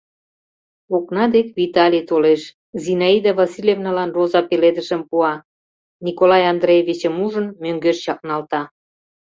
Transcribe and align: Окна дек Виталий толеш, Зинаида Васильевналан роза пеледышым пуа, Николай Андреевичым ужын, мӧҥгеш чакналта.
Окна 0.95 1.23
дек 1.33 1.47
Виталий 1.59 2.07
толеш, 2.09 2.41
Зинаида 2.83 3.31
Васильевналан 3.39 4.09
роза 4.17 4.41
пеледышым 4.49 5.01
пуа, 5.09 5.33
Николай 6.05 6.43
Андреевичым 6.53 7.15
ужын, 7.25 7.47
мӧҥгеш 7.61 7.97
чакналта. 8.05 8.61